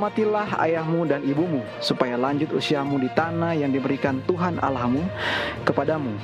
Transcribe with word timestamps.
Hormatilah 0.00 0.56
ayahmu 0.64 1.04
dan 1.04 1.20
ibumu, 1.28 1.60
supaya 1.76 2.16
lanjut 2.16 2.56
usiamu 2.56 2.96
di 2.96 3.12
tanah 3.12 3.52
yang 3.52 3.68
diberikan 3.68 4.24
Tuhan 4.24 4.56
Allahmu 4.56 5.04
kepadamu. 5.68 6.16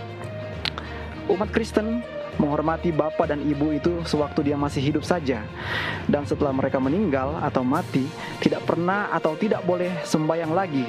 Umat 1.28 1.52
Kristen 1.52 2.00
menghormati 2.40 2.88
bapak 2.88 3.28
dan 3.28 3.44
ibu 3.44 3.76
itu 3.76 4.00
sewaktu 4.08 4.48
dia 4.48 4.56
masih 4.56 4.80
hidup 4.80 5.04
saja. 5.04 5.44
Dan 6.08 6.24
setelah 6.24 6.56
mereka 6.56 6.80
meninggal 6.80 7.36
atau 7.44 7.60
mati, 7.60 8.08
tidak 8.40 8.64
pernah 8.64 9.12
atau 9.12 9.36
tidak 9.36 9.60
boleh 9.68 9.92
sembahyang 10.08 10.56
lagi. 10.56 10.88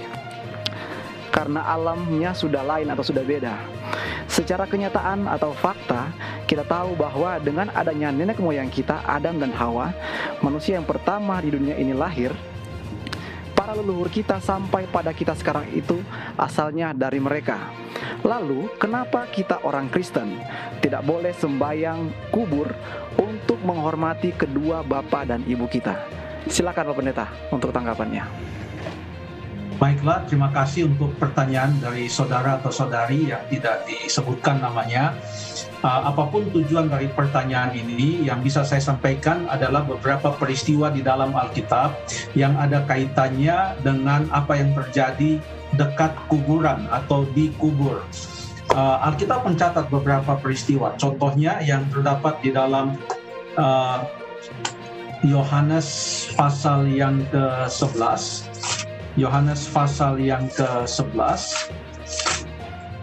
Karena 1.27 1.67
alamnya 1.67 2.31
sudah 2.31 2.63
lain 2.63 2.87
atau 2.87 3.03
sudah 3.03 3.27
beda. 3.27 3.67
Secara 4.31 4.63
kenyataan 4.63 5.27
atau 5.27 5.51
fakta, 5.51 6.07
kita 6.47 6.63
tahu 6.63 6.95
bahwa 6.95 7.35
dengan 7.43 7.67
adanya 7.75 8.15
nenek 8.15 8.39
moyang 8.39 8.71
kita, 8.71 9.03
Adam 9.03 9.43
dan 9.43 9.51
Hawa, 9.51 9.91
manusia 10.39 10.79
yang 10.79 10.87
pertama 10.87 11.43
di 11.43 11.51
dunia 11.51 11.75
ini 11.75 11.91
lahir, 11.91 12.31
para 13.67 13.83
leluhur 13.83 14.07
kita 14.07 14.39
sampai 14.39 14.87
pada 14.87 15.11
kita 15.11 15.35
sekarang 15.35 15.67
itu 15.75 15.99
asalnya 16.39 16.95
dari 16.95 17.19
mereka. 17.19 17.67
Lalu, 18.23 18.71
kenapa 18.79 19.27
kita 19.27 19.59
orang 19.67 19.91
Kristen 19.91 20.39
tidak 20.79 21.03
boleh 21.03 21.35
sembahyang 21.35 22.31
kubur 22.31 22.71
untuk 23.19 23.59
menghormati 23.67 24.31
kedua 24.31 24.87
bapak 24.87 25.35
dan 25.35 25.43
ibu 25.43 25.67
kita? 25.67 25.99
Silakan 26.47 26.95
Pak 26.95 26.95
Pendeta 26.95 27.27
untuk 27.51 27.75
tanggapannya. 27.75 28.23
Baiklah, 29.77 30.25
terima 30.25 30.49
kasih 30.49 30.89
untuk 30.89 31.13
pertanyaan 31.21 31.69
dari 31.77 32.09
saudara 32.09 32.57
atau 32.57 32.73
saudari 32.73 33.29
yang 33.29 33.45
tidak 33.45 33.85
disebutkan 33.85 34.57
namanya 34.57 35.13
uh, 35.85 36.09
apa 36.09 36.25
pun 36.33 36.49
tujuan 36.49 36.89
dari 36.89 37.05
pertanyaan 37.13 37.77
ini, 37.77 38.25
yang 38.25 38.41
bisa 38.41 38.65
saya 38.65 38.81
sampaikan 38.81 39.45
adalah 39.45 39.85
beberapa 39.85 40.33
peristiwa 40.33 40.89
di 40.89 41.05
dalam 41.05 41.33
Alkitab 41.37 41.93
yang 42.33 42.57
ada 42.57 42.81
kaitannya 42.89 43.77
dengan 43.85 44.25
apa 44.33 44.57
yang 44.57 44.73
terjadi 44.73 45.37
dekat 45.77 46.13
kuburan 46.31 46.89
atau 46.89 47.27
di 47.37 47.53
kubur. 47.61 48.01
Uh, 48.73 48.97
Alkitab 49.05 49.45
mencatat 49.45 49.87
beberapa 49.93 50.35
peristiwa, 50.41 50.97
contohnya 50.97 51.61
yang 51.63 51.87
terdapat 51.93 52.35
di 52.43 52.49
dalam 52.49 52.97
uh, 53.55 54.03
Yohanes 55.25 55.87
pasal 56.37 56.85
yang 56.89 57.25
ke-11. 57.33 58.45
Yohanes 59.17 59.65
pasal 59.73 60.21
yang 60.21 60.45
ke-11 60.53 61.73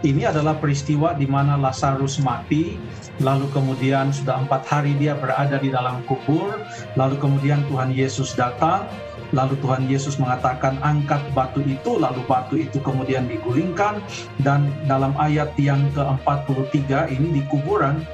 ini 0.05 0.21
adalah 0.21 0.53
peristiwa 0.61 1.17
di 1.17 1.25
mana 1.25 1.57
Lazarus 1.57 2.21
mati, 2.21 2.77
lalu 3.17 3.49
kemudian 3.49 4.13
sudah 4.13 4.37
empat 4.45 4.61
hari 4.69 4.93
dia 5.01 5.17
berada 5.17 5.57
di 5.57 5.73
dalam 5.73 6.05
kubur, 6.05 6.61
lalu 6.93 7.17
kemudian 7.17 7.65
Tuhan 7.65 7.89
Yesus 7.89 8.37
datang, 8.37 8.85
lalu 9.33 9.57
Tuhan 9.65 9.89
Yesus 9.89 10.21
mengatakan 10.21 10.77
angkat 10.85 11.25
batu 11.33 11.65
itu, 11.65 11.97
lalu 11.97 12.21
batu 12.29 12.53
itu 12.53 12.77
kemudian 12.85 13.25
digulingkan, 13.25 13.97
dan 14.45 14.69
dalam 14.85 15.17
ayat 15.17 15.49
yang 15.57 15.89
ke-43 15.97 17.09
ini 17.09 17.41
di 17.41 17.43
kuburan, 17.49 18.05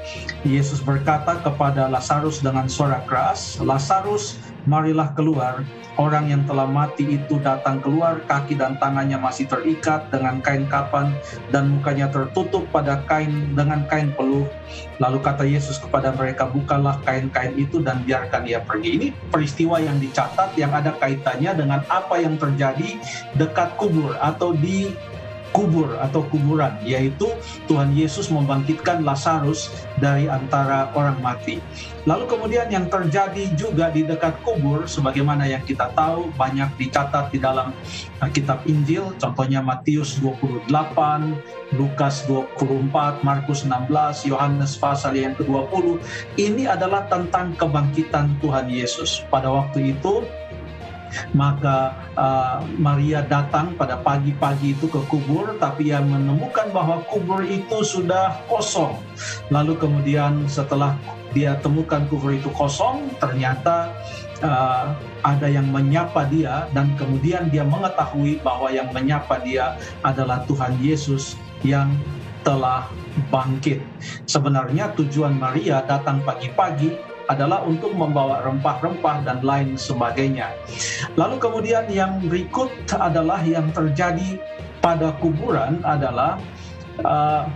Yesus 0.48 0.80
berkata 0.80 1.44
kepada 1.44 1.92
Lazarus 1.92 2.40
dengan 2.40 2.72
suara 2.72 3.04
keras, 3.04 3.60
Lazarus 3.60 4.40
marilah 4.64 5.10
keluar, 5.18 5.66
orang 5.98 6.30
yang 6.30 6.42
telah 6.46 6.64
mati 6.64 7.18
itu 7.18 7.38
datang 7.42 7.82
keluar, 7.82 8.22
kaki 8.24 8.54
dan 8.56 8.78
tangannya 8.78 9.18
masih 9.18 9.50
terikat 9.50 10.08
dengan 10.08 10.38
kain 10.40 10.64
kapan 10.70 11.12
dan 11.50 11.78
mukanya 11.78 12.08
tertutup 12.08 12.64
pada 12.70 13.02
kain 13.10 13.52
dengan 13.52 13.84
kain 13.90 14.14
peluh. 14.14 14.46
Lalu 15.02 15.18
kata 15.20 15.44
Yesus 15.44 15.82
kepada 15.82 16.14
mereka, 16.14 16.46
bukalah 16.48 16.96
kain-kain 17.02 17.52
itu 17.58 17.82
dan 17.82 18.06
biarkan 18.06 18.46
ia 18.46 18.62
pergi. 18.62 18.90
Ini 18.96 19.08
peristiwa 19.28 19.82
yang 19.82 19.98
dicatat 19.98 20.54
yang 20.54 20.72
ada 20.72 20.94
kaitannya 20.96 21.52
dengan 21.58 21.80
apa 21.90 22.22
yang 22.22 22.38
terjadi 22.38 22.96
dekat 23.36 23.74
kubur 23.76 24.14
atau 24.22 24.54
di 24.54 24.94
kubur 25.52 26.00
atau 26.00 26.24
kuburan, 26.32 26.74
yaitu 26.82 27.28
Tuhan 27.68 27.92
Yesus 27.92 28.32
membangkitkan 28.32 29.04
Lazarus 29.04 29.68
dari 30.00 30.26
antara 30.26 30.88
orang 30.96 31.20
mati. 31.20 31.60
Lalu 32.02 32.26
kemudian 32.26 32.66
yang 32.66 32.90
terjadi 32.90 33.52
juga 33.54 33.92
di 33.92 34.02
dekat 34.02 34.42
kubur, 34.42 34.90
sebagaimana 34.90 35.46
yang 35.46 35.62
kita 35.62 35.92
tahu 35.94 36.34
banyak 36.34 36.74
dicatat 36.74 37.30
di 37.30 37.38
dalam 37.38 37.70
kitab 38.34 38.66
Injil, 38.66 39.14
contohnya 39.22 39.62
Matius 39.62 40.18
28, 40.18 40.66
Lukas 41.78 42.26
24, 42.26 43.22
Markus 43.22 43.62
16, 43.62 44.26
Yohanes 44.26 44.74
pasal 44.80 45.14
yang 45.14 45.38
ke-20. 45.38 46.02
Ini 46.40 46.74
adalah 46.74 47.06
tentang 47.06 47.54
kebangkitan 47.54 48.34
Tuhan 48.42 48.66
Yesus. 48.66 49.22
Pada 49.30 49.52
waktu 49.52 49.94
itu 49.94 50.26
maka 51.32 51.96
uh, 52.16 52.64
Maria 52.76 53.24
datang 53.24 53.76
pada 53.76 54.00
pagi-pagi 54.00 54.76
itu 54.76 54.88
ke 54.88 55.00
kubur, 55.08 55.56
tapi 55.60 55.92
ia 55.92 56.00
menemukan 56.00 56.70
bahwa 56.72 57.04
kubur 57.08 57.44
itu 57.44 57.84
sudah 57.84 58.40
kosong. 58.48 58.96
Lalu 59.52 59.76
kemudian 59.78 60.46
setelah 60.48 60.96
dia 61.32 61.56
temukan 61.60 62.04
kubur 62.08 62.36
itu 62.36 62.52
kosong, 62.52 63.08
ternyata 63.16 63.92
uh, 64.44 64.92
ada 65.24 65.48
yang 65.48 65.68
menyapa 65.70 66.28
dia 66.28 66.68
dan 66.76 66.92
kemudian 67.00 67.48
dia 67.48 67.64
mengetahui 67.64 68.42
bahwa 68.44 68.68
yang 68.68 68.90
menyapa 68.92 69.40
dia 69.40 69.78
adalah 70.04 70.44
Tuhan 70.44 70.76
Yesus 70.82 71.38
yang 71.64 71.88
telah 72.42 72.90
bangkit. 73.30 73.78
Sebenarnya 74.26 74.90
tujuan 74.98 75.38
Maria 75.38 75.84
datang 75.86 76.20
pagi-pagi 76.26 77.11
adalah 77.32 77.64
untuk 77.64 77.96
membawa 77.96 78.44
rempah-rempah 78.44 79.24
dan 79.24 79.40
lain 79.40 79.74
sebagainya. 79.74 80.52
Lalu 81.16 81.36
kemudian 81.40 81.88
yang 81.88 82.20
berikut 82.28 82.70
adalah 82.94 83.40
yang 83.42 83.72
terjadi 83.72 84.38
pada 84.84 85.14
kuburan 85.22 85.80
adalah 85.86 86.36
uh, 87.06 87.46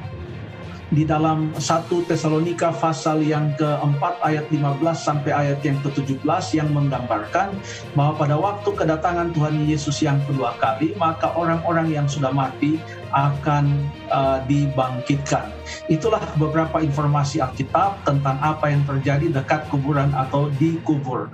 di 0.95 1.03
dalam 1.03 1.51
1 1.51 1.91
Tesalonika 2.07 2.71
pasal 2.71 3.19
yang 3.27 3.51
keempat 3.59 4.23
ayat 4.23 4.47
15 4.55 4.87
sampai 4.95 5.35
ayat 5.35 5.59
yang 5.67 5.83
ke-17 5.83 6.23
yang 6.55 6.71
menggambarkan 6.71 7.59
bahwa 7.99 8.13
pada 8.15 8.37
waktu 8.39 8.71
kedatangan 8.71 9.35
Tuhan 9.35 9.67
Yesus 9.67 9.99
yang 9.99 10.23
kedua 10.31 10.55
kali 10.63 10.95
maka 10.95 11.35
orang-orang 11.35 11.91
yang 11.91 12.07
sudah 12.07 12.31
mati 12.31 12.79
akan 13.11 13.83
uh, 14.15 14.39
dibangkitkan. 14.47 15.56
Itulah 15.87 16.23
beberapa 16.37 16.83
informasi 16.83 17.43
Alkitab 17.43 18.03
tentang 18.07 18.39
apa 18.43 18.71
yang 18.71 18.83
terjadi 18.85 19.43
dekat 19.43 19.67
kuburan 19.71 20.11
atau 20.15 20.51
di 20.57 20.79
kubur. 20.83 21.31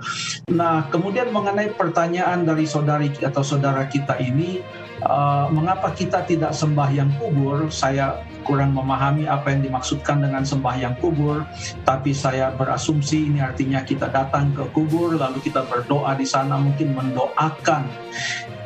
Nah, 0.49 0.87
kemudian 0.89 1.29
mengenai 1.29 1.73
pertanyaan 1.73 2.45
dari 2.45 2.67
saudari 2.67 3.09
atau 3.21 3.41
saudara 3.45 3.85
kita 3.87 4.17
ini, 4.19 4.61
uh, 5.05 5.47
mengapa 5.49 5.91
kita 5.93 6.23
tidak 6.25 6.53
sembahyang 6.53 7.11
kubur? 7.17 7.67
Saya 7.69 8.21
kurang 8.43 8.75
memahami 8.75 9.25
apa 9.25 9.55
yang 9.55 9.63
dimaksudkan 9.63 10.19
dengan 10.19 10.43
sembahyang 10.43 10.99
kubur, 10.99 11.47
tapi 11.87 12.11
saya 12.11 12.51
berasumsi 12.51 13.31
ini 13.31 13.39
artinya 13.39 13.81
kita 13.81 14.11
datang 14.11 14.51
ke 14.51 14.67
kubur 14.75 15.15
lalu 15.15 15.39
kita 15.39 15.63
berdoa 15.63 16.13
di 16.19 16.27
sana 16.27 16.59
mungkin 16.59 16.91
mendoakan 16.91 17.87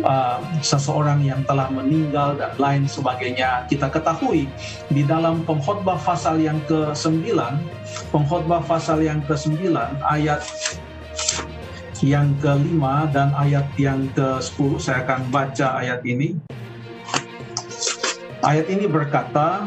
uh, 0.01 0.41
seseorang 0.65 1.21
yang 1.21 1.45
telah 1.45 1.69
meninggal 1.69 2.35
dan 2.35 2.53
lain 2.57 2.83
sebagainya. 2.89 3.69
Kita 3.69 3.93
ketahui 3.93 4.49
di 4.89 5.01
dalam 5.05 5.45
pengkhotbah 5.57 5.97
pasal 5.97 6.37
yang 6.37 6.61
ke-9, 6.69 7.33
pengkhotbah 8.13 8.61
pasal 8.61 9.01
yang 9.01 9.25
ke-9 9.25 9.73
ayat 10.05 10.45
yang 12.05 12.29
kelima 12.37 13.09
dan 13.09 13.33
ayat 13.33 13.65
yang 13.81 14.05
ke-10 14.13 14.77
saya 14.77 15.01
akan 15.01 15.33
baca 15.33 15.81
ayat 15.81 16.05
ini. 16.05 16.37
Ayat 18.45 18.69
ini 18.69 18.85
berkata, 18.85 19.65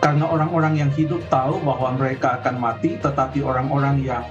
karena 0.00 0.24
orang-orang 0.24 0.80
yang 0.80 0.90
hidup 0.96 1.20
tahu 1.28 1.60
bahwa 1.60 1.92
mereka 2.00 2.40
akan 2.40 2.56
mati, 2.56 2.96
tetapi 2.96 3.44
orang-orang 3.44 4.00
yang 4.00 4.24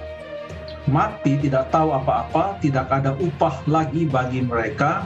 mati 0.89 1.37
tidak 1.37 1.69
tahu 1.69 1.93
apa-apa, 1.93 2.57
tidak 2.65 2.89
ada 2.89 3.13
upah 3.21 3.61
lagi 3.69 4.09
bagi 4.09 4.41
mereka, 4.41 5.05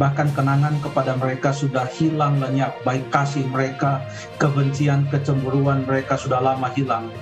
bahkan 0.00 0.28
kenangan 0.32 0.78
kepada 0.80 1.16
mereka 1.20 1.52
sudah 1.52 1.84
hilang 1.92 2.40
lenyap, 2.40 2.76
baik 2.86 3.04
kasih 3.12 3.44
mereka, 3.50 4.00
kebencian, 4.40 5.04
kecemburuan 5.12 5.84
mereka 5.84 6.16
sudah 6.16 6.40
lama 6.40 6.72
hilang. 6.72 7.12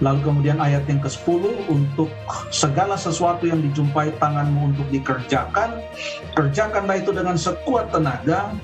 Lalu 0.00 0.20
kemudian 0.24 0.58
ayat 0.62 0.88
yang 0.88 1.00
ke-10 1.02 1.68
untuk 1.68 2.08
segala 2.48 2.96
sesuatu 2.96 3.44
yang 3.44 3.60
dijumpai 3.60 4.14
tanganmu 4.16 4.72
untuk 4.72 4.86
dikerjakan, 4.88 5.82
kerjakanlah 6.32 6.96
itu 7.00 7.12
dengan 7.12 7.36
sekuat 7.36 7.92
tenaga, 7.92 8.54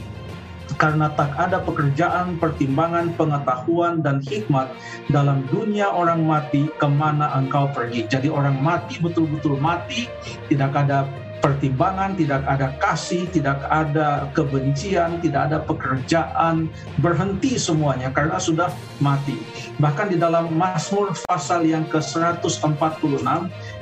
karena 0.77 1.09
tak 1.15 1.33
ada 1.39 1.63
pekerjaan, 1.63 2.37
pertimbangan, 2.37 3.15
pengetahuan, 3.15 4.03
dan 4.03 4.21
hikmat 4.21 4.69
dalam 5.09 5.47
dunia 5.49 5.89
orang 5.89 6.27
mati 6.27 6.69
ke 6.77 6.89
mana 6.91 7.33
engkau 7.39 7.71
pergi. 7.71 8.05
Jadi 8.11 8.29
orang 8.29 8.59
mati 8.61 9.01
betul-betul 9.01 9.57
mati, 9.63 10.11
tidak 10.51 10.75
ada 10.75 11.09
pertimbangan, 11.41 12.17
tidak 12.17 12.43
ada 12.49 12.73
kasih, 12.81 13.29
tidak 13.31 13.63
ada 13.69 14.29
kebencian, 14.33 15.21
tidak 15.21 15.53
ada 15.53 15.59
pekerjaan, 15.63 16.69
berhenti 17.01 17.57
semuanya 17.61 18.11
karena 18.11 18.41
sudah 18.41 18.73
mati. 18.99 19.39
Bahkan 19.79 20.13
di 20.13 20.19
dalam 20.21 20.53
Mazmur 20.55 21.13
pasal 21.29 21.69
yang 21.69 21.85
ke-146, 21.89 23.27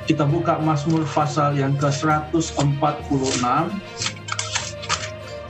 kita 0.05 0.23
buka 0.27 0.59
Mazmur 0.61 1.07
pasal 1.09 1.57
yang 1.57 1.73
ke-146, 1.79 3.43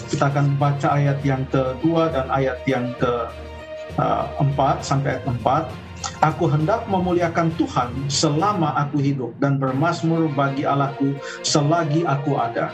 kita 0.05 0.23
akan 0.31 0.45
baca 0.55 0.87
ayat 0.95 1.19
yang 1.25 1.43
kedua 1.49 2.13
dan 2.13 2.29
ayat 2.31 2.61
yang 2.69 2.93
ke-4 3.01 4.59
sampai 4.79 5.17
ayat 5.17 5.25
4. 5.27 5.84
Aku 6.21 6.49
hendak 6.49 6.85
memuliakan 6.89 7.53
Tuhan 7.57 7.93
selama 8.07 8.73
aku 8.77 9.01
hidup 9.01 9.31
dan 9.41 9.57
bermasmur 9.61 10.31
bagi 10.33 10.63
Allahku 10.65 11.17
selagi 11.41 12.05
aku 12.05 12.37
ada. 12.37 12.73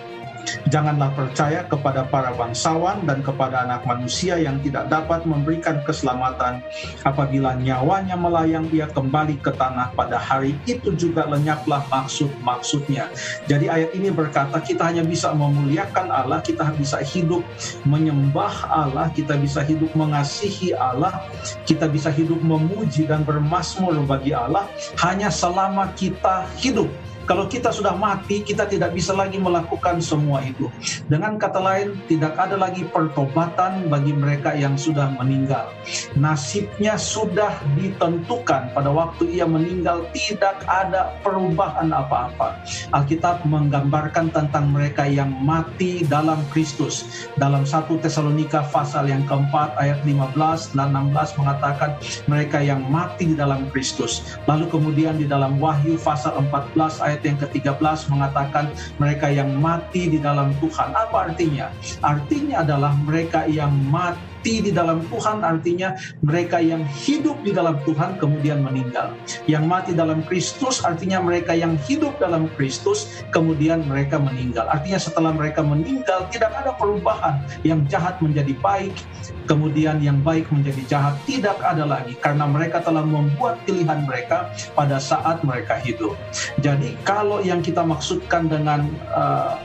Janganlah 0.69 1.15
percaya 1.17 1.65
kepada 1.65 2.05
para 2.05 2.35
bangsawan 2.37 3.01
dan 3.09 3.25
kepada 3.25 3.65
anak 3.65 3.81
manusia 3.87 4.37
yang 4.37 4.61
tidak 4.61 4.91
dapat 4.91 5.25
memberikan 5.25 5.81
keselamatan. 5.81 6.61
Apabila 7.01 7.57
nyawanya 7.57 8.13
melayang, 8.13 8.69
ia 8.69 8.85
kembali 8.85 9.41
ke 9.41 9.49
tanah 9.55 9.95
pada 9.97 10.21
hari 10.21 10.53
itu 10.69 10.93
juga 10.93 11.25
lenyaplah 11.25 11.81
maksud-maksudnya. 11.89 13.09
Jadi 13.49 13.65
ayat 13.71 13.91
ini 13.97 14.13
berkata 14.13 14.61
kita 14.61 14.93
hanya 14.93 15.01
bisa 15.01 15.33
memuliakan 15.33 16.13
Allah, 16.13 16.39
kita 16.43 16.69
bisa 16.77 17.01
hidup 17.01 17.41
menyembah 17.87 18.69
Allah, 18.69 19.09
kita 19.09 19.39
bisa 19.41 19.65
hidup 19.65 19.89
mengasihi 19.97 20.77
Allah, 20.77 21.25
kita 21.65 21.89
bisa 21.89 22.13
hidup 22.13 22.37
memuji 22.43 23.09
dan 23.09 23.25
bermasmur 23.25 23.95
bagi 24.05 24.35
Allah 24.35 24.69
hanya 25.01 25.31
selama 25.31 25.89
kita 25.97 26.45
hidup 26.59 26.89
kalau 27.31 27.47
kita 27.47 27.71
sudah 27.71 27.95
mati, 27.95 28.43
kita 28.43 28.67
tidak 28.67 28.91
bisa 28.91 29.15
lagi 29.15 29.39
melakukan 29.39 30.03
semua 30.03 30.43
itu. 30.43 30.67
Dengan 31.07 31.39
kata 31.39 31.63
lain, 31.63 31.95
tidak 32.11 32.35
ada 32.35 32.59
lagi 32.59 32.83
pertobatan 32.91 33.87
bagi 33.87 34.11
mereka 34.11 34.51
yang 34.51 34.75
sudah 34.75 35.15
meninggal. 35.15 35.71
Nasibnya 36.19 36.99
sudah 36.99 37.55
ditentukan 37.79 38.75
pada 38.75 38.91
waktu 38.91 39.31
ia 39.31 39.47
meninggal, 39.47 40.11
tidak 40.11 40.59
ada 40.67 41.15
perubahan 41.23 41.95
apa-apa. 41.95 42.59
Alkitab 42.91 43.47
menggambarkan 43.47 44.35
tentang 44.35 44.67
mereka 44.75 45.07
yang 45.07 45.31
mati 45.39 46.03
dalam 46.11 46.43
Kristus. 46.51 47.07
Dalam 47.39 47.63
1 47.63 47.95
Tesalonika 48.03 48.67
pasal 48.75 49.07
yang 49.07 49.23
keempat 49.23 49.71
ayat 49.79 50.03
15 50.03 50.75
dan 50.75 50.91
16 51.15 51.39
mengatakan 51.39 51.95
mereka 52.27 52.59
yang 52.59 52.83
mati 52.91 53.31
di 53.31 53.39
dalam 53.39 53.71
Kristus. 53.71 54.35
Lalu 54.51 54.67
kemudian 54.67 55.15
di 55.15 55.31
dalam 55.31 55.55
Wahyu 55.63 55.95
pasal 55.95 56.35
14 56.51 56.99
ayat 56.99 57.20
ayat 57.21 57.29
yang 57.29 57.39
ke-13 57.45 57.97
mengatakan 58.09 58.65
mereka 58.97 59.27
yang 59.29 59.49
mati 59.61 60.09
di 60.09 60.17
dalam 60.17 60.57
Tuhan. 60.57 60.89
Apa 60.89 61.29
artinya? 61.29 61.69
Artinya 62.01 62.65
adalah 62.65 62.97
mereka 62.97 63.45
yang 63.45 63.69
mati 63.93 64.30
mati 64.41 64.57
di 64.57 64.73
dalam 64.73 65.05
Tuhan 65.05 65.45
artinya 65.45 65.93
mereka 66.25 66.57
yang 66.57 66.81
hidup 66.81 67.37
di 67.45 67.53
dalam 67.53 67.77
Tuhan 67.85 68.17
kemudian 68.17 68.65
meninggal. 68.65 69.13
Yang 69.45 69.63
mati 69.69 69.91
dalam 69.93 70.25
Kristus 70.25 70.81
artinya 70.81 71.21
mereka 71.21 71.53
yang 71.53 71.77
hidup 71.85 72.17
dalam 72.17 72.49
Kristus 72.57 73.21
kemudian 73.29 73.85
mereka 73.85 74.17
meninggal. 74.17 74.65
Artinya 74.65 74.97
setelah 74.97 75.29
mereka 75.29 75.61
meninggal 75.61 76.25
tidak 76.33 76.57
ada 76.57 76.73
perubahan. 76.73 77.37
Yang 77.61 77.93
jahat 77.93 78.17
menjadi 78.17 78.57
baik, 78.65 78.97
kemudian 79.45 80.01
yang 80.01 80.17
baik 80.25 80.49
menjadi 80.49 80.89
jahat 80.89 81.21
tidak 81.29 81.61
ada 81.61 81.85
lagi 81.85 82.17
karena 82.17 82.49
mereka 82.49 82.81
telah 82.81 83.05
membuat 83.05 83.61
pilihan 83.69 84.09
mereka 84.09 84.49
pada 84.73 84.97
saat 84.97 85.45
mereka 85.45 85.77
hidup. 85.85 86.17
Jadi 86.65 86.97
kalau 87.05 87.45
yang 87.45 87.61
kita 87.61 87.85
maksudkan 87.85 88.49
dengan 88.49 88.89
uh, 89.13 89.61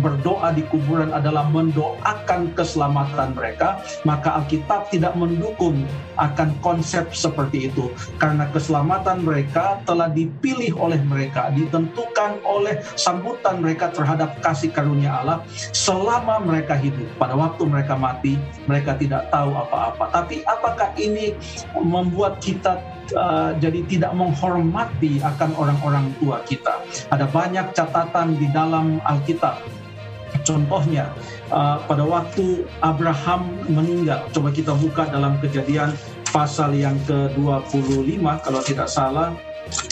berdoa 0.00 0.52
di 0.54 0.62
kuburan 0.68 1.10
adalah 1.10 1.48
mendoakan 1.48 2.52
keselamatan 2.54 3.32
mereka, 3.34 3.80
maka 4.04 4.42
Alkitab 4.42 4.92
tidak 4.92 5.16
mendukung 5.16 5.84
akan 6.20 6.52
konsep 6.60 7.10
seperti 7.16 7.72
itu. 7.72 7.88
Karena 8.20 8.46
keselamatan 8.52 9.24
mereka 9.24 9.80
telah 9.88 10.12
dipilih 10.12 10.76
oleh 10.76 11.00
mereka, 11.04 11.48
ditentukan 11.54 12.40
oleh 12.44 12.78
sambutan 12.94 13.64
mereka 13.64 13.88
terhadap 13.90 14.36
kasih 14.44 14.70
karunia 14.70 15.24
Allah 15.24 15.42
selama 15.72 16.40
mereka 16.44 16.76
hidup. 16.76 17.08
Pada 17.16 17.34
waktu 17.34 17.62
mereka 17.66 17.96
mati, 17.96 18.36
mereka 18.68 18.96
tidak 18.96 19.28
tahu 19.32 19.56
apa-apa. 19.56 20.12
Tapi 20.12 20.44
apakah 20.44 20.92
ini 21.00 21.34
membuat 21.74 22.38
kita 22.38 22.78
uh, 23.16 23.54
jadi 23.58 23.82
tidak 23.86 24.12
menghormati 24.14 25.22
akan 25.22 25.54
orang-orang 25.56 26.12
tua 26.18 26.42
kita. 26.46 26.82
Ada 27.10 27.26
banyak 27.30 27.74
catatan 27.74 28.38
di 28.38 28.46
dalam 28.50 28.98
Alkitab 29.06 29.58
Contohnya 30.44 31.08
uh, 31.52 31.78
pada 31.84 32.04
waktu 32.06 32.64
Abraham 32.80 33.60
meninggal, 33.68 34.24
coba 34.32 34.50
kita 34.54 34.72
buka 34.78 35.04
dalam 35.10 35.38
kejadian 35.42 35.92
pasal 36.30 36.74
yang 36.74 36.98
ke-25 37.04 38.24
kalau 38.46 38.62
tidak 38.62 38.88
salah, 38.88 39.34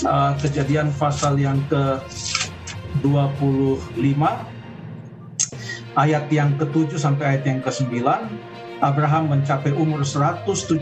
uh, 0.06 0.32
kejadian 0.38 0.92
pasal 0.94 1.38
yang 1.38 1.58
ke-25 1.66 4.22
ayat 5.98 6.30
yang 6.30 6.54
ke-7 6.56 6.94
sampai 6.94 7.26
ayat 7.34 7.42
yang 7.46 7.58
ke-9 7.58 8.06
Abraham 8.78 9.34
mencapai 9.34 9.74
umur 9.74 10.06
175 10.06 10.78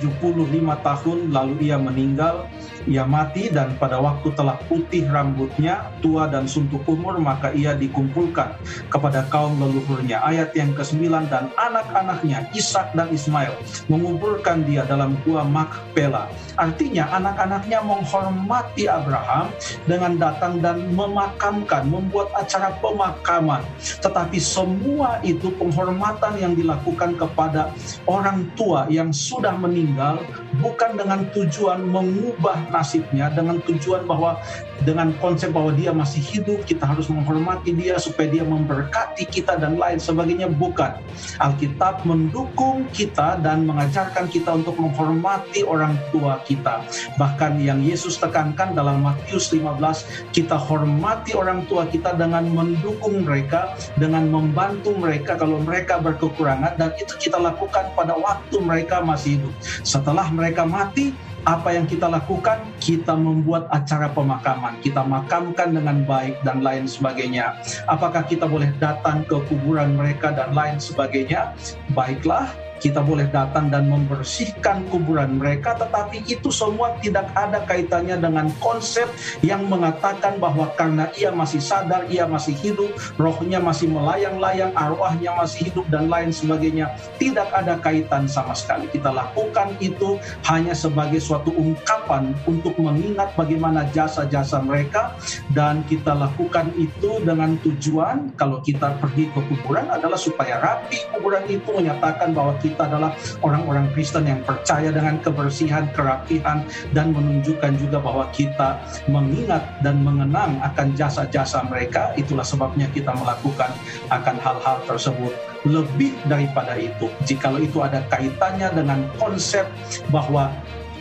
tahun 0.84 1.18
lalu 1.32 1.54
ia 1.64 1.80
meninggal 1.80 2.44
ia 2.86 3.02
mati 3.02 3.50
dan 3.50 3.74
pada 3.76 3.98
waktu 3.98 4.30
telah 4.38 4.58
putih 4.70 5.06
rambutnya, 5.10 5.90
tua 5.98 6.30
dan 6.30 6.46
suntuk 6.46 6.86
umur, 6.86 7.18
maka 7.18 7.50
ia 7.50 7.74
dikumpulkan 7.74 8.54
kepada 8.90 9.26
kaum 9.30 9.58
leluhurnya. 9.58 10.22
Ayat 10.22 10.54
yang 10.54 10.70
ke-9 10.74 11.26
dan 11.26 11.50
anak-anaknya 11.58 12.46
Ishak 12.54 12.94
dan 12.94 13.10
Ismail 13.10 13.54
mengumpulkan 13.90 14.62
dia 14.64 14.86
dalam 14.86 15.18
gua 15.26 15.42
Makpela. 15.42 16.30
Artinya 16.56 17.10
anak-anaknya 17.12 17.82
menghormati 17.84 18.88
Abraham 18.88 19.50
dengan 19.84 20.16
datang 20.16 20.62
dan 20.62 20.86
memakamkan, 20.94 21.90
membuat 21.90 22.32
acara 22.38 22.72
pemakaman. 22.78 23.60
Tetapi 24.00 24.38
semua 24.38 25.20
itu 25.26 25.52
penghormatan 25.58 26.38
yang 26.38 26.54
dilakukan 26.54 27.18
kepada 27.18 27.74
orang 28.06 28.46
tua 28.54 28.86
yang 28.88 29.10
sudah 29.10 29.52
meninggal 29.58 30.22
bukan 30.62 30.96
dengan 30.96 31.28
tujuan 31.34 31.84
mengubah 31.84 32.75
nasibnya 32.76 33.32
dengan 33.32 33.56
tujuan 33.64 34.04
bahwa 34.04 34.36
dengan 34.84 35.16
konsep 35.16 35.56
bahwa 35.56 35.72
dia 35.72 35.96
masih 35.96 36.20
hidup 36.20 36.68
kita 36.68 36.84
harus 36.84 37.08
menghormati 37.08 37.72
dia 37.72 37.96
supaya 37.96 38.28
dia 38.28 38.44
memberkati 38.44 39.24
kita 39.24 39.56
dan 39.56 39.80
lain 39.80 39.96
sebagainya. 39.96 40.52
Bukan. 40.52 41.00
Alkitab 41.40 42.04
mendukung 42.04 42.84
kita 42.92 43.40
dan 43.40 43.64
mengajarkan 43.64 44.28
kita 44.28 44.52
untuk 44.52 44.76
menghormati 44.76 45.64
orang 45.64 45.96
tua 46.12 46.44
kita. 46.44 46.84
Bahkan 47.16 47.56
yang 47.64 47.80
Yesus 47.80 48.20
tekankan 48.20 48.76
dalam 48.76 49.00
Matius 49.00 49.48
15 49.48 50.36
kita 50.36 50.58
hormati 50.60 51.32
orang 51.32 51.64
tua 51.64 51.88
kita 51.88 52.12
dengan 52.12 52.44
mendukung 52.52 53.24
mereka 53.24 53.72
dengan 53.96 54.28
membantu 54.28 54.92
mereka 54.98 55.38
kalau 55.40 55.62
mereka 55.62 55.96
berkekurangan 56.02 56.76
dan 56.76 56.90
itu 57.00 57.16
kita 57.16 57.40
lakukan 57.40 57.88
pada 57.96 58.12
waktu 58.18 58.56
mereka 58.60 59.00
masih 59.00 59.40
hidup. 59.40 59.54
Setelah 59.86 60.28
mereka 60.28 60.66
mati 60.66 61.14
apa 61.46 61.78
yang 61.78 61.86
kita 61.86 62.10
lakukan, 62.10 62.58
kita 62.82 63.14
membuat 63.14 63.70
acara 63.70 64.10
pemakaman, 64.10 64.82
kita 64.82 65.06
makamkan 65.06 65.78
dengan 65.78 66.02
baik 66.02 66.34
dan 66.42 66.58
lain 66.58 66.90
sebagainya. 66.90 67.54
Apakah 67.86 68.26
kita 68.26 68.50
boleh 68.50 68.74
datang 68.82 69.22
ke 69.22 69.38
kuburan 69.46 69.94
mereka 69.94 70.34
dan 70.34 70.50
lain 70.50 70.82
sebagainya? 70.82 71.54
Baiklah, 71.94 72.50
kita 72.78 73.00
boleh 73.00 73.28
datang 73.32 73.72
dan 73.72 73.88
membersihkan 73.88 74.84
kuburan 74.92 75.40
mereka, 75.40 75.76
tetapi 75.76 76.24
itu 76.28 76.48
semua 76.52 76.96
tidak 77.00 77.28
ada 77.32 77.64
kaitannya 77.64 78.16
dengan 78.20 78.52
konsep 78.60 79.08
yang 79.40 79.64
mengatakan 79.66 80.36
bahwa 80.36 80.70
karena 80.76 81.08
ia 81.16 81.32
masih 81.32 81.60
sadar, 81.60 82.06
ia 82.12 82.28
masih 82.28 82.52
hidup, 82.60 82.92
rohnya 83.16 83.58
masih 83.58 83.88
melayang-layang, 83.90 84.72
arwahnya 84.76 85.32
masih 85.36 85.70
hidup, 85.70 85.86
dan 85.88 86.08
lain 86.10 86.30
sebagainya. 86.30 86.92
Tidak 87.16 87.48
ada 87.52 87.80
kaitan 87.80 88.28
sama 88.28 88.52
sekali. 88.52 88.88
Kita 88.92 89.10
lakukan 89.12 89.76
itu 89.80 90.20
hanya 90.48 90.76
sebagai 90.76 91.18
suatu 91.20 91.52
ungkapan 91.54 92.36
untuk 92.44 92.76
mengingat 92.76 93.32
bagaimana 93.34 93.88
jasa-jasa 93.92 94.60
mereka, 94.60 95.16
dan 95.56 95.82
kita 95.88 96.12
lakukan 96.12 96.70
itu 96.76 97.20
dengan 97.24 97.56
tujuan 97.64 98.32
kalau 98.36 98.60
kita 98.60 98.98
pergi 99.00 99.28
ke 99.32 99.40
kuburan 99.48 99.88
adalah 99.88 100.18
supaya 100.18 100.60
rapi 100.60 100.98
kuburan 101.14 101.44
itu 101.48 101.68
menyatakan 101.72 102.32
bahwa 102.36 102.58
kita 102.66 102.90
adalah 102.90 103.14
orang-orang 103.46 103.86
Kristen 103.94 104.26
yang 104.26 104.42
percaya 104.42 104.90
dengan 104.90 105.22
kebersihan, 105.22 105.86
kerapihan, 105.94 106.66
dan 106.90 107.14
menunjukkan 107.14 107.78
juga 107.78 108.02
bahwa 108.02 108.26
kita 108.34 108.82
mengingat 109.06 109.62
dan 109.86 110.02
mengenang 110.02 110.58
akan 110.66 110.98
jasa-jasa 110.98 111.62
mereka. 111.70 112.10
Itulah 112.18 112.42
sebabnya 112.42 112.90
kita 112.90 113.14
melakukan 113.14 113.70
akan 114.10 114.36
hal-hal 114.42 114.76
tersebut 114.90 115.32
lebih 115.66 116.14
daripada 116.26 116.74
itu. 116.78 117.06
Jikalau 117.26 117.62
itu 117.62 117.82
ada 117.82 118.02
kaitannya 118.10 118.70
dengan 118.74 119.06
konsep 119.18 119.66
bahwa 120.10 120.50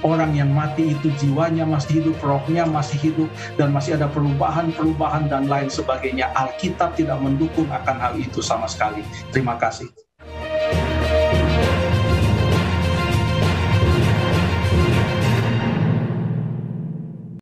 orang 0.06 0.38
yang 0.38 0.54
mati 0.54 0.94
itu 0.94 1.10
jiwanya 1.18 1.66
masih 1.66 2.02
hidup, 2.02 2.18
rohnya 2.22 2.64
masih 2.70 2.98
hidup, 3.02 3.30
dan 3.58 3.74
masih 3.74 3.98
ada 3.98 4.06
perubahan-perubahan 4.14 5.26
dan 5.26 5.50
lain 5.50 5.70
sebagainya. 5.70 6.30
Alkitab 6.38 6.94
tidak 6.94 7.18
mendukung 7.18 7.66
akan 7.74 7.98
hal 7.98 8.14
itu 8.22 8.40
sama 8.46 8.70
sekali. 8.70 9.02
Terima 9.34 9.58
kasih. 9.58 10.05